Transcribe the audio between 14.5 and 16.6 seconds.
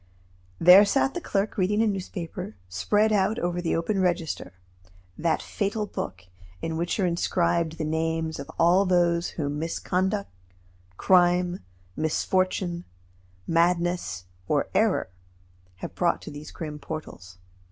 error have brought to these